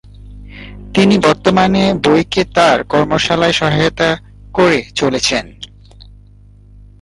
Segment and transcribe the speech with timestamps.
[0.93, 4.09] তিনি বর্তমানে বাই-কে তাঁর কর্মশালায় সহায়তা
[4.53, 5.45] করে চলেছেন।